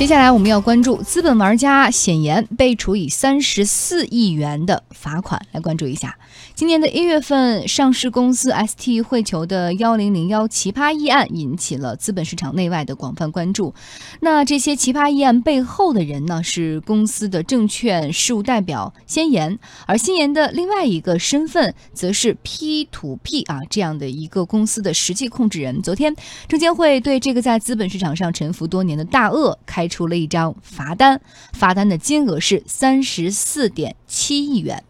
[0.00, 6.16] 接下来我们要关注资本玩家显言被处以三十四亿元的罚款，来关注一下。
[6.54, 13.74] 今年的一月份，上市公司 ST 汇球的幺零零幺奇葩议案引起了资本市场内外的广泛关注。
[14.20, 25.82] 那这些奇葩议案背后的人呢，是公司的证券事务代表先言，而先言的另外一个身份则是 P to P 啊这样的一个公司的实际控制人。
[25.82, 26.16] 昨天，
[26.48, 29.89] 证监会对这个在资本市场上沉浮多年的大鳄开。
[29.90, 31.20] 出了一张罚单，
[31.52, 34.82] 罚单的金额是三十四点七亿元。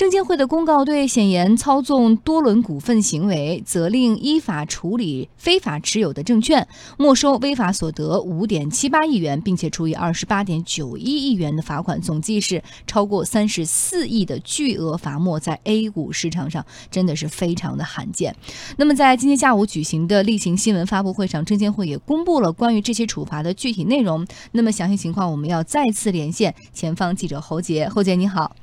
[0.00, 18.34] 证监会的公告对显言操纵多轮股份行为，责令依法处理非法持有的证券，没收违法所得五点七八亿元，并且处以二十八点九一亿元的罚款，总计是超过三十四亿的巨额罚没，在 A 股市场上真的是非常的罕见。
[18.78, 24.26] 那么在今天下午举行的例行新闻发布会上，证监会也公布了关于这些处罚的具体内容。
[24.52, 27.86] 那么详细情况，我们要再次连线前方记者侯杰。
[27.86, 28.56] 侯杰你好。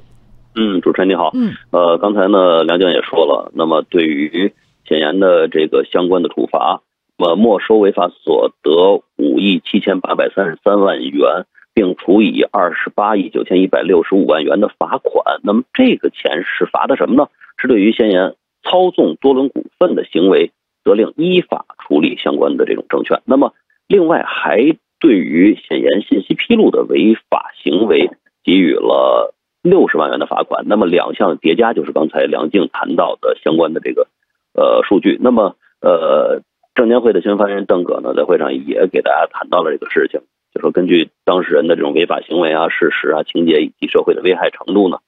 [0.60, 1.30] 嗯，主持人你好。
[1.36, 4.54] 嗯，呃，刚才呢，梁江也说了，那么对于
[4.86, 6.82] 显言的这个相关的处罚，
[7.18, 15.40] 呃，没收违法所得五亿七千八百三十三万元，并处以二十八亿九千一百六十五万元的罚款。
[15.44, 17.30] 那么这个钱是罚的什么呢？
[17.60, 18.34] 是对于显言
[18.64, 20.52] 操纵多轮股份的行为，
[20.84, 23.22] 责令依法处理相关的这种证券。
[23.26, 23.54] 那么
[23.88, 28.10] 另外还对于显言信息披露的违法行为
[28.44, 29.36] 给予了。
[29.62, 34.08] 六十万元的罚款，那么两项叠加就是刚才梁静谈到的相关的这个
[34.54, 35.18] 呃数据。
[35.22, 36.42] 那么呃，
[36.74, 40.22] 证监会的新闻发言人邓戈呢，在会上也给大家谈到了这个事情，
[40.54, 45.00] 就说根据当事人的这种违法行为啊、事实啊、情节以及社会的危害程度呢，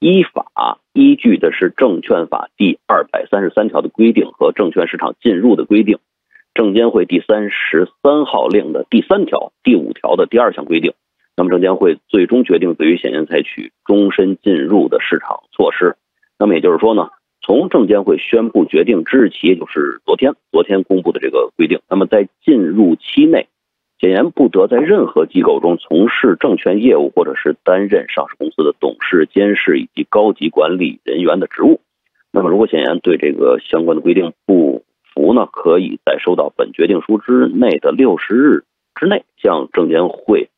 [0.00, 5.98] 依法依据的是证券法第二百三十三条的规定和证券市场进入的规定，
[6.54, 10.94] 证监会第三十三号令的第三条、第五条的第二项规定。
[11.36, 15.96] 那么证监会最终决定对于显然采取终身禁入的市场措施。
[16.38, 17.10] 那么也就是说呢，
[17.42, 21.80] 从证监会宣布决定之日起，也就是昨天，昨天公布的这个规定。
[21.90, 23.48] 那么在禁入期内，
[24.00, 31.80] 显然不得在任何机构中从事证券业务，或者是担任上市公司的董事、监事以及高级管理人员的职务。
[32.32, 38.64] 那么如果显然对这个相关的规定不服呢，可以在收到本决定书之内的六十日
[38.94, 40.48] 之内向证监会。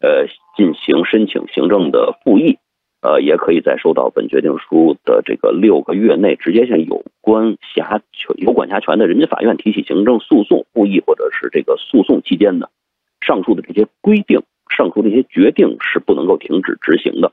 [0.00, 2.58] 呃，进行申请行政的复议，
[3.02, 12.68] 呃，也可以在收到本决定书的这个六个月内，直接向有关辖权、有管辖权的人民法院提起行政诉讼，复议或者是这个诉讼期间呢，
[13.20, 14.42] 上述的这些规定、
[14.74, 17.32] 上述这些决定是不能够停止执行的。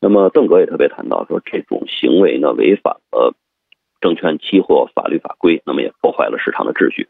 [0.00, 3.34] 那么，邓格也特别谈到说，这种行为呢，违反了
[4.00, 7.08] 证券期货法律法规，那么也破坏了市场的秩序。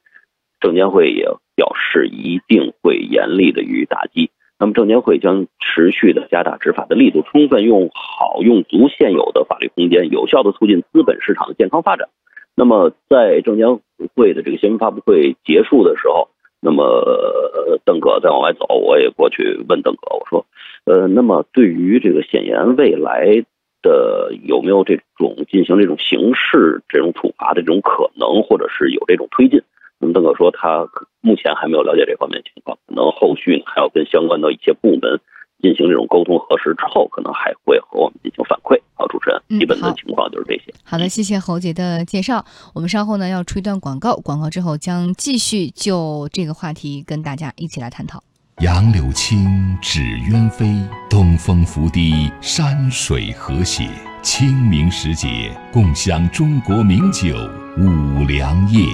[0.61, 4.31] 证监会也表示，一定会严厉的予以打击。
[4.59, 12.09] 那么，证监会将持续的加大执法的力度，充分用好用足现有的法律空间，有效的促进资本市场的健康发展。
[12.55, 13.81] 那么，在证监
[14.15, 16.28] 会的这个新闻发布会结束的时候，
[16.61, 20.47] 那么邓哥再往外走，我也过去问邓哥，我说，
[20.84, 23.44] 呃，那么对于这个显言未来
[23.83, 29.61] 的有没有这种进行这种刑事这种处罚的这种可能，或者是有这种推进？
[29.99, 30.88] 那么邓哥说，他
[31.26, 35.19] 目前还没有了解这方面情况，可能后续还要跟相关的一些部门
[35.60, 38.81] 进行这种沟通核实之后，可能还会和我们进行反馈。
[38.94, 40.72] 好，主持人，基本的情况就是这些。
[40.84, 42.44] 好的，谢谢侯杰的介绍。
[42.75, 48.22] 我们稍后呢要出一段广告，广告之后将继续就这个话题跟大家一起来探讨。
[48.62, 50.00] 杨柳青，纸
[50.31, 50.64] 鸢飞，
[51.10, 53.91] 东风拂堤，山水和谐。
[54.22, 57.34] 清明时节，共享中国名酒
[57.76, 58.87] 五粮液。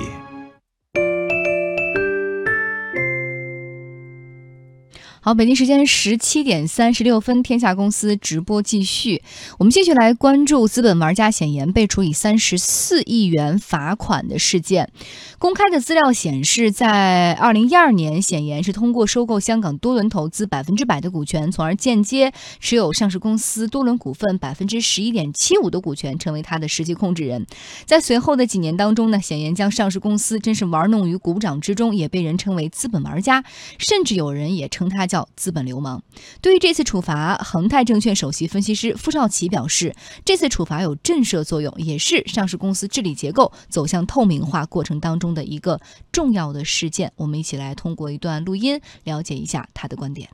[5.25, 9.23] 好，北京时间十七点三十六分，天下公司直播继续。
[9.57, 14.91] 我们继续来关注资本玩家显言被处以三十四亿元罚款的事件。
[15.39, 27.47] 公开的资料显示，在二零一二年，显言是通过收购香港多轮投资百分之百的股权，从而间接持有上市公司多轮股份百分之十一点七五的股权，成为他的实际控制人。
[27.87, 33.45] 在随后的几年当中呢，显言将上市公司真是玩弄于股掌之中，也被人称为资本玩家，
[33.79, 35.07] 甚至有人也称他。
[35.13, 36.03] 叫资本流氓。
[36.41, 39.95] 对于这次处罚，恒泰证券首席分析师傅少奇表示，
[40.25, 45.79] 这次处罚有震慑作用，也是上市公司治理结构走向透明化过程当中的一个
[46.11, 47.13] 重要的事件。
[47.17, 50.31] 我们一起来通过一段录音了解一下他的观点。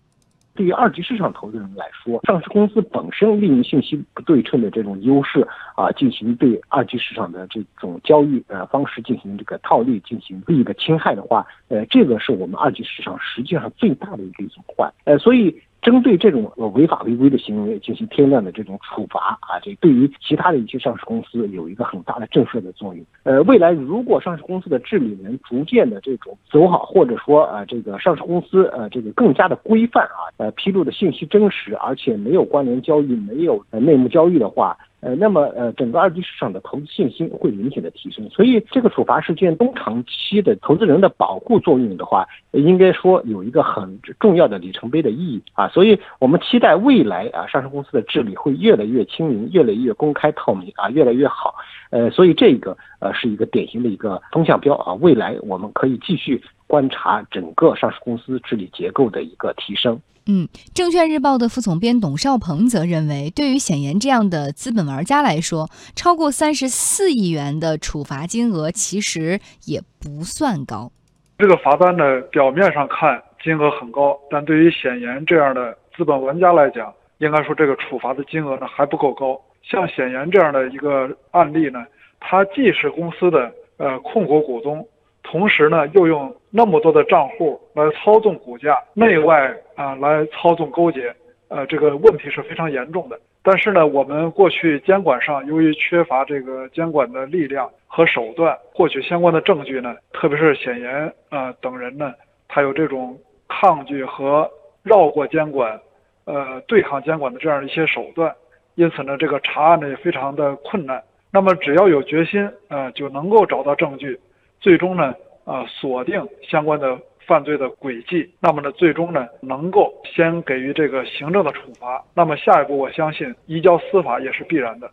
[0.59, 5.47] 对于二级市场投资人来说，上市公司本身利用信息不对称的这种优势
[5.77, 14.93] 啊，进行对二级市场的这种交易呃方式进行这个套利，进行利益的侵害的话，呃，这个是我们二级市场实际上最大的一个隐患。
[15.05, 15.55] 呃，所以。
[15.89, 23.03] 针对这种违法违规的行为进行天量的这种处罚啊，这对于其他的一些上市公司有一个很大的震慑的作用。
[23.23, 34.77] 呃，未来如果上市公司的治理能逐渐的这种走好，或者说呃这个上市公司呃这个更加的规范啊，呃披露的信息真实，而且没有关联交易，没有内幕交易的话。
[35.01, 51.55] 呃，那么呃，整个二级市场的投资信心会明显的提升，所以这个处罚事件中长期的投资人的保护作用的话，应该说有一个很重要的里程碑的意义啊，所以我们期待未来啊，上市公司的治理会越来越清明，越来越公开透明啊，越来越好。
[51.91, 60.01] 呃，所以这个呃是一个典型的一个风向标啊，未来我们可以继续观察整个上市公司治理结构的一个提升。
[60.31, 65.67] 嗯，证券日报的副总编董少鹏则认为，对于显言这样的资本玩家来说，
[65.97, 70.93] 超过三十四亿元的处罚金额其实也不算高。
[71.39, 79.41] 这个罚单呢，表面上看金额很高，但对于显言这样的资本玩家来讲，应该说这个处罚的金额呢还不够高。
[79.63, 81.87] 像显言这样的一个案例呢，
[82.21, 84.87] 它既是公司的呃控股股东。
[85.31, 91.15] 同时呢，又用那么多的账户来操纵股价，内外啊来操纵勾结，
[91.49, 93.21] 呃，这个问题是非常严重的。
[93.43, 102.15] 但是呢，我们过去监管上由于缺乏这个监管的力量和手段，获取相关的证据呢，特别是显言啊等人呢，
[102.49, 103.15] 他有这种
[103.49, 104.51] 抗拒和
[104.83, 105.79] 绕过监管，
[106.25, 108.35] 呃，对抗监管的这样一些手段，
[108.77, 111.03] 因此呢，这个查案呢也非常的困难。
[111.31, 114.19] 那么只要有决心，呃，就能够找到证据。
[114.61, 115.15] 最终呢，
[115.45, 124.91] 啊，锁定相关的犯罪的轨迹，那么呢，最终呢，能够先给予这个行政的处罚，那么下一步我相信移交司法也是必然的。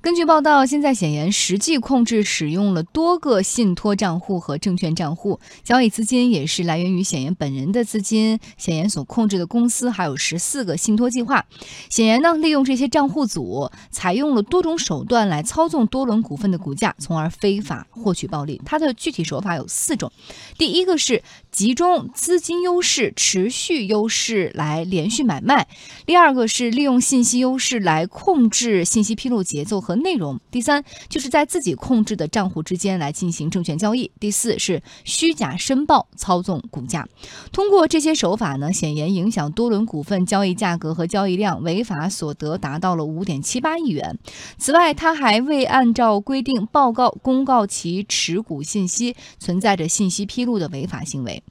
[0.00, 8.38] 根据报道，现在显言实际控制使用了多个信托账户和证券账户，交易资金也是来源于显言本人的资金。
[8.56, 11.44] 显言所控制的公司还有十四个信托计划。
[11.90, 18.62] 显言呢，利用这些账户组，采用了多种手段来操纵多轮股份的股价，从而非法获取暴利。
[18.64, 20.12] 它的具体手法有四种：
[20.56, 21.24] 第一个是
[21.58, 25.64] 集中资金优势、持续优势来连续买卖；
[26.06, 29.80] 第二个是利用信息优势来控制信息披露节奏。
[29.80, 37.08] 和内容，第三就是在自己控制的账户之间来进行证券交易，第四是虚假申报操纵股价。
[37.50, 44.16] 通过这些手法呢，显言影响多轮股份交易价格和交易量，违法所得达到了五点七八亿元。
[44.58, 51.42] 此外，他还未按照规定报告公告其持股信息，存在着信息披露的违法行为。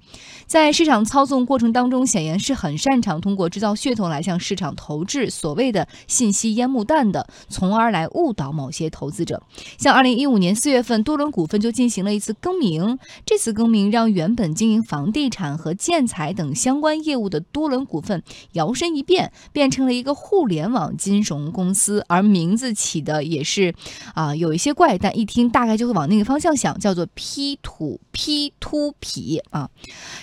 [0.45, 9.41] 在市场操纵过程当中，显然是很擅长通过制造噱头来向市场投掷所谓的信息烟幕弹的，从而来误导某些投资者。
[9.77, 18.23] 像二零一五年四月份，多伦股份就进行了一次更名，这次更名让原本经营房地产和建材等相关业务的多伦股份
[18.53, 23.73] 摇身一变，变成了一个互联网金融公司，而名字起的也是
[24.13, 29.69] 啊有一些怪，但一听大概就会往那个方向想，叫做 P to P to P 啊，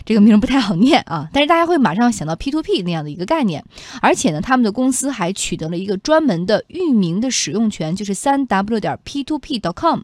[0.04, 0.14] 这。
[0.14, 3.64] 个名不太好念啊，但是大家会马上想到 P to P 那样的一个概念，
[4.00, 10.02] 而且呢，他们的公司还取得了一个专门的域名的使用权，就是三 W 点 P to P dot com。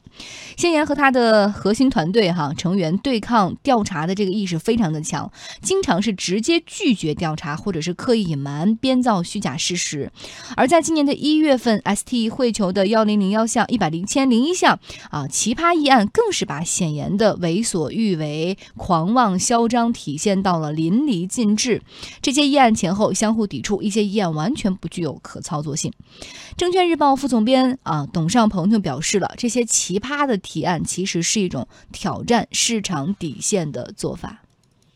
[0.56, 5.31] 先言和他的核心团队哈成员对抗调查的这个意识非常的强，
[5.62, 10.11] 经常是直接拒绝调查，或者是刻意隐瞒、编造虚假事实。
[10.57, 14.80] 而在今年的一月份，ST 汇球的幺零零幺项、一百零千零一项
[15.11, 19.80] 啊奇葩议案，更是把显言的为所欲为、狂妄嚣张。
[19.92, 21.82] 体现到了淋漓尽致，
[22.23, 25.92] 这些议案前后相互抵触，一些议案完全不具有可操作性。
[26.56, 34.42] 证券日报副总编啊董尚鹏就表示了，这些奇葩的提案其实是一种挑战市场底线的做法。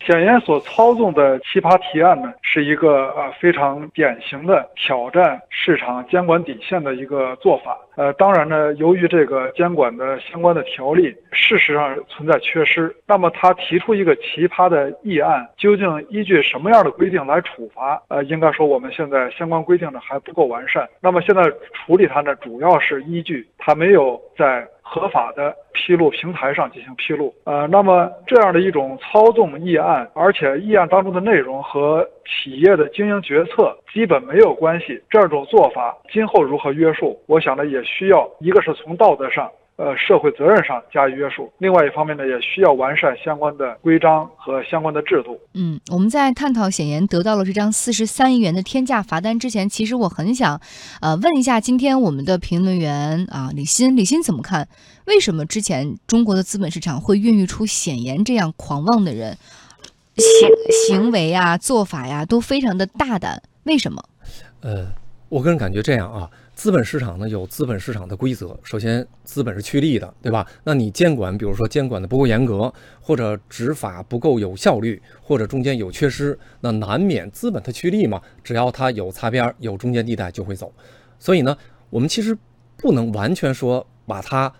[0.07, 7.79] 显言所操纵的奇葩提案呢，是一个呃非常典型的挑战市场监管底线的一个做法。
[7.97, 18.03] 呃，当然呢，由于这个监管的相关的条例事实上存在缺失，那么他提出一个奇葩的议案，究竟依据什么样的规定来处罚？
[18.09, 20.87] 呃，应该说我们现在相关规定呢还不够完善。
[21.01, 21.43] 那么现在
[21.73, 24.67] 处理它呢，主要是依据它没有在。
[24.87, 37.19] 合法的披露平台上进行披露，呃，那么这样的一种操纵议案，而且议案当中的内容和企业的经营决策基本没有关系，这种做法今后如何约束？
[37.27, 41.53] 我想呢，也需要一个是从道德上，呃社会责任上加以约束。
[41.59, 45.39] 另外一方面呢，也需要完善相关的规章和相关的制度。
[45.55, 50.61] 嗯，我们在探讨显言得到了这张四十三亿元的天价罚单之前，其实我很想，
[51.01, 54.69] 呃，问一下今天我们的评论员啊，李欣，李欣怎么看？
[55.07, 59.37] 为什么之前中国的资本市场会孕育出显言这样狂妄的人？
[60.17, 63.43] 行行为啊、做法呀，都非常的大胆。
[63.65, 64.01] 为什么？
[64.61, 64.87] 呃，
[65.29, 68.59] 我个人感觉这样啊，资本市场呢有资本市场的规则。
[68.63, 70.47] 首先，资本是趋利的，对吧？
[70.65, 78.21] 那你监管，比如说监管的不够严格，或者执法不够有效率，或者中间有缺失，那难免资本它趋利嘛。
[78.43, 80.73] 只要它有擦边、有中间地带，就会走。
[81.19, 81.57] 所以呢，
[81.91, 82.37] 我们其实
[82.77, 84.53] 不能完全说把它。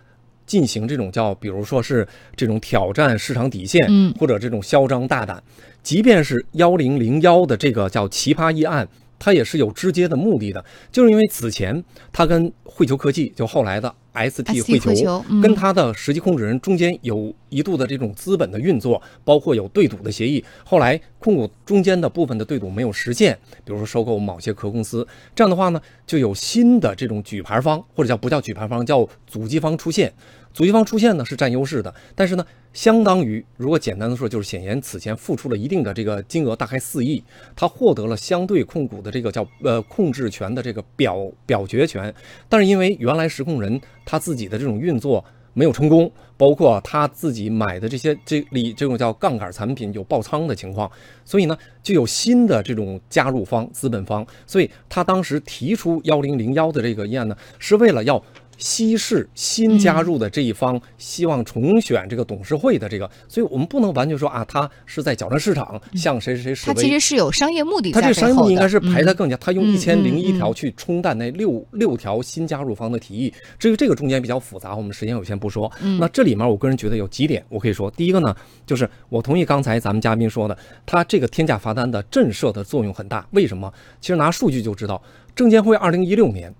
[0.47, 5.43] 进行这种叫，比如说是这种挑战市场底线，嗯，或者这种嚣张大胆，
[5.81, 8.87] 即便是幺零零幺的这个叫奇葩议案。
[9.17, 20.43] 它也是有直接的目的的，就是因为此前它跟汇球科技，就后来的 ST 汇球，跟它的实际控制人中间有一度的这种资本的运作，包括有对赌的协议。
[20.63, 30.13] 后来控股中间的部分的对赌没有实现，比如说收购某些壳公司，这样的话呢，就有新的这种举牌方，或者叫不叫举牌方，叫阻击方出现。
[30.53, 37.23] 阻击方出现呢是占优势的，但是呢，相当于如果简单的说，就是显言此前付出了一定的这个金额，大概四亿，
[37.55, 42.13] 他获得了相对控股的这个叫呃控制权的这个表表决权，
[42.47, 50.89] 但是因为原来实控人他自己的这种运作没有成功，包括他自己买的这些这里这种叫杠杆产品有爆仓的情况，
[51.25, 58.23] 所以呢就有新的这种加入方资本方，所以他当时提出幺零零幺的这个议案呢，是为了要。
[58.57, 66.73] 稀释新加入的这一方希望重选这个董事会的这个，所以我们不能完全说啊，他是在搅乱市场，向谁谁谁示威。
[66.73, 67.91] 他其实是有商业目的。
[67.91, 73.33] 他这商业目的应该是排他更加，他用一千零一条去冲淡那六六条新加入方的提议。
[73.59, 75.71] 至于这个中间比较复杂，我们时间有限不说。
[75.99, 78.35] 那这里面我个人觉得有几点，我可以说，第一个呢，
[78.65, 83.27] 就是我同意刚才咱们嘉宾说的，他这个天价罚单的震慑的作用很大。
[83.31, 83.71] 为什么？
[83.99, 85.01] 其实拿数据就知道，
[85.35, 86.53] 证监会二零一六年。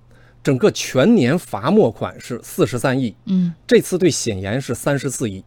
[0.45, 5.43] 整个全年罚没款是四十三亿，嗯，这次对显言是三十四亿。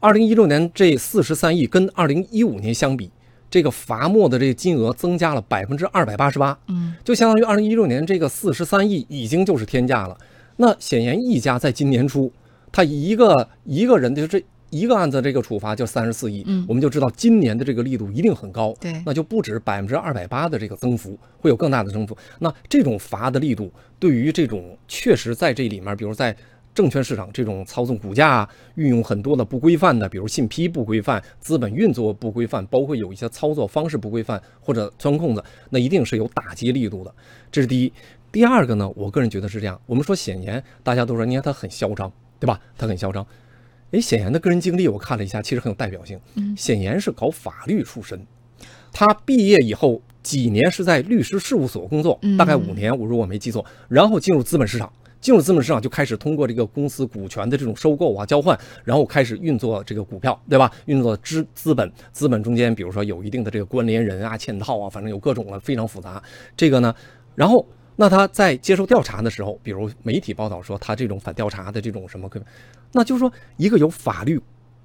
[0.00, 3.10] 二零一六年这四十三亿跟二零一五年相比，
[3.48, 10.14] 这个罚没的这个金额增加了百分之二百八十八，嗯，就相当于二零一六年这个四十三亿已经就是天价了。
[10.56, 12.30] 那显言一家在今年初，
[12.70, 14.44] 他一个一个人就这。
[14.70, 22.16] 一个案子这个处罚就三十四亿，嗯，我们就知道今年的这个力度一定很高，对，那就不止百分之二百八的这个增幅，会有更大的增幅。
[22.38, 26.36] 那这种罚的力度，对于这种确实在这里面，比如在
[26.74, 37.12] 证券市场这种操纵股价、运用很多的不规范的，比如信批不规范、资本运作不规范，包括有一些操作方式不规范或者钻空子，那一定是有打击力度的。
[37.50, 37.92] 这是第一。
[38.30, 39.80] 第二个呢，我个人觉得是这样。
[39.86, 42.60] 我们说显言，大家都说，你看他很嚣张，对吧？
[42.76, 43.26] 他很嚣张。
[43.90, 46.20] 哎，显言的个人经历我看了一下，其实很有代表性。
[46.56, 48.20] 显言是搞法律出身，
[48.92, 54.92] 他毕业以后几年是在律师事务所工作，大概五年，我如果没记错，然后进入资本市场，
[55.22, 60.70] 进入资本市场就开始通过这个公司股权的这种收购啊、交换，然后开始运作这个股票，对吧？
[60.84, 66.22] 运作资资本，资本中间比如说有一定的这个关联人啊、嵌套啊，反正有各种的，非常复杂。
[66.54, 66.94] 这个呢，
[67.34, 67.66] 然后。
[68.00, 72.30] 那他在接受调查的时候，比如媒体报道说他这种反调查的这种什么，
[72.92, 74.40] 那就是说一个有法律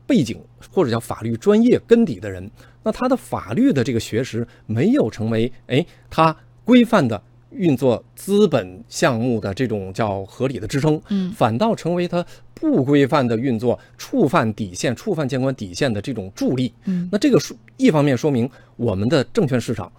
[0.07, 0.41] 背景
[0.71, 2.49] 或者叫法律专业根底的人，
[2.81, 19.91] 那他的法律的这个学识没有成为哎他规范的运作资本项目的这种叫合理的支撑，嗯，反倒成为他不规范的运作触犯底线、触犯监管底线的这种助力，嗯，那这个说一方面说明我们的证券市场。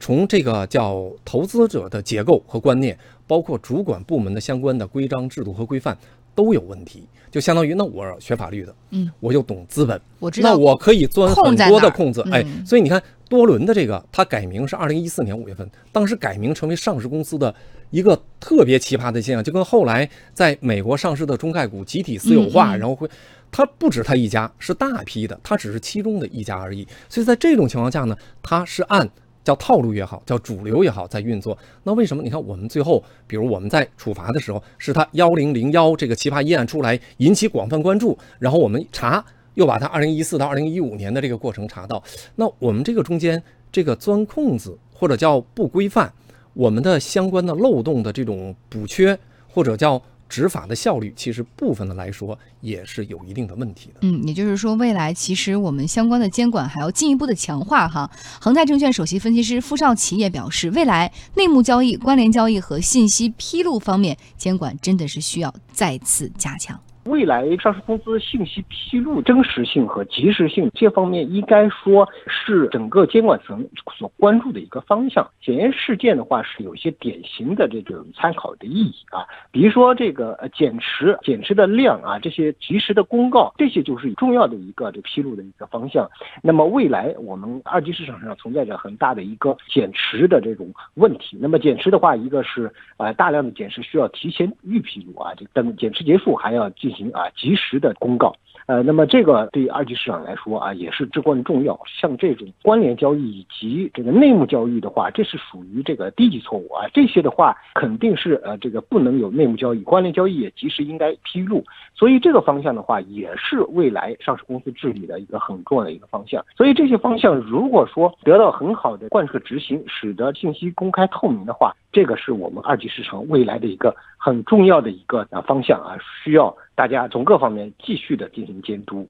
[0.00, 5.96] 从这个叫投资者的结构和观念，包括主管部门的相关的规章制度和规范
[6.34, 17.54] 都有问题，就相当于那我学法律的，嗯，我就懂资本，我知道，那我可以钻很多的空子，哎，所以你看多伦的这个，它改名是二零一四年五月份，当时改名成为上市公司的
[17.90, 23.06] 一个特别奇葩的现象，就跟后来在美国上市的中概股集体私有化，然后会，
[23.52, 29.06] 它不止它一家，是大批的，它只是其中的一家而已，所以在这种情况下呢，它是按。
[29.50, 31.58] 叫套路也好，叫主流也好，在运作。
[31.82, 32.22] 那为什么？
[32.22, 42.00] 你看，我们最后，比如我们在处罚的时候，是他幺零零幺这个奇葩议案出来，引起广泛关注，然后我们查，又把他二零一四到二零一五年的这个过程查到。
[42.36, 43.42] 那我们这个中间
[43.72, 46.12] 这个钻空子或者叫不规范，
[46.54, 50.00] 我们的相关的漏洞的这种补缺，或者叫。
[50.30, 53.96] 执法的效率其实部分的来说也是有一定的问题的。
[54.02, 58.08] 嗯，也就是说，未来其实我们相关的监管还要进一步的强化哈。
[58.40, 66.80] 恒泰证券首席分析师傅少奇也表示，未来内幕交易、关联交易和信息披露方面监管真的是需要再次加强。
[67.04, 73.66] 未来上市公司信息披露真实性和及时性这方面，应该说是整个监管层
[73.96, 75.26] 所关注的一个方向。
[75.40, 86.08] 检验事件的话，是有一些典型的这种参考的意义啊，比如说这个减持、减持的量啊，这些及时的公告，这些就是重要的一个这披露的一个方向。
[86.42, 91.38] 那么未来我们二级市场上存在着很大的一个减持的这种问题。
[91.40, 98.34] 那么减持的话，一个是呃大量的减持需要提前预披露啊，这等减持结束还要进行啊及时的公告。
[98.66, 101.80] 呃，那么这个对于二级市场来说啊，也是至关重要。
[101.86, 106.86] 像这种关联交易以及这个内幕交易的话，这是属于这个低级错误啊。
[106.94, 111.64] 这些的话肯定是呃这个不能有内幕交易，关联交易也及时应该披露。
[111.96, 116.44] 所以这个方向的话，也是未来上市公司治理的一个很重要的一个方向。
[116.56, 129.06] 所以这些方向如果说得到很好的贯彻执行，使得信息公开透明的话，这个是我们二级市场未来的一个很重要的一个啊方向啊，需要大家从各方面继续的进行监督。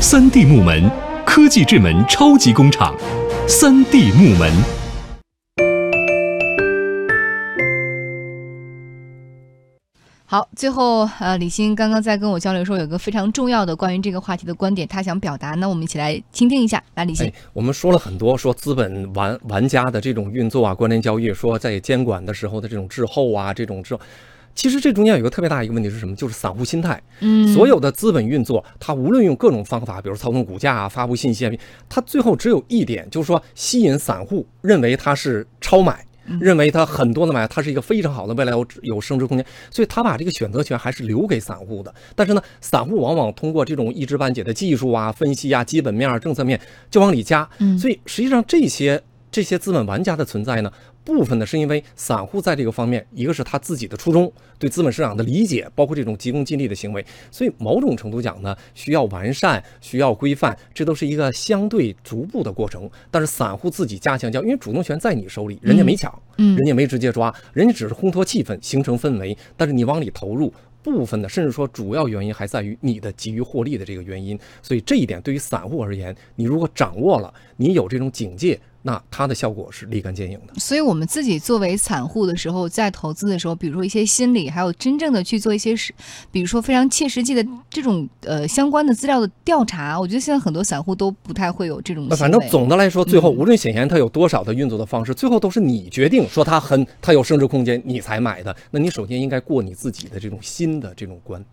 [0.00, 0.90] 三 D 木门，
[1.24, 2.94] 科技智门超级工厂，
[3.48, 4.85] 三 D 木门。
[10.28, 16.82] 好，最后呃，李欣刚刚在跟我交流说，有一个非常重要的关于这个话题的观点，他想表达，那我们一起来倾听一下。
[16.96, 24.00] 来，李欣哎，，我们说了很多，说资本玩玩家的这种运作啊，关联交易，说在监管的时候的这种滞后啊，这种滞后。
[24.56, 26.16] 其实这中间有一个特别大一个问题是什么？
[26.16, 26.98] 就是散户心态。
[27.20, 31.52] 嗯，所有的资本运作，它无论用各种方法，比如操纵股价啊、发布信息啊，
[31.90, 36.02] 它最后只有一点，就是说吸引散户认为它是超买，
[36.40, 41.94] 认为它很多的买，它是一个非常好的，未来有有升值空间，所以他把这个选择权还是留给散户的。
[42.14, 47.78] 但是呢，散户往往通过这种一知半解的技术啊、分析啊、基本面、政策面就往里加，嗯。
[47.78, 50.72] 所以实际上这些这些资本玩家的存在呢，
[51.06, 62.90] 部分呢是因为散户在这个方面，一个是他自己的初衷，对资本市场的理解，包括这种急功近利的行为，所以某种程度讲呢，需要完善，需要规范，这都是一个相对逐步的过程。
[63.08, 70.52] 但是散户自己加强交易，因为主动权在你手里，人家没抢，嗯人家没直接抓，人家只是烘托气氛，形成氛围，但是你往里投入。
[70.82, 78.56] 部分的，甚至说主要原因还在于你的急于获利的这个原因，所以这一点对于散户而言，你如果掌握了，你有这种警戒，
[78.86, 80.54] 那它的效果是立竿见影的。
[80.60, 85.92] 所以我们自己作为散户的时候，在投资的时候，比如说一些心理，还有真正的去做一些事，
[86.30, 98.54] 比如说非常切实际的这种呃相关的资料的调查，我觉得现在很多散户都不太会有这种那反正总的来说，最后嗯无论显现它有多少的运作的方式，最后都是你决定说它很它有升值空间，你才买的。
[98.70, 101.44] 那你首先应该过你自己的这种新的这种关。